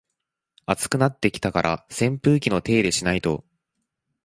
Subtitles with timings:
[0.65, 3.45] 暑くなってきたから扇風機の手入れしないと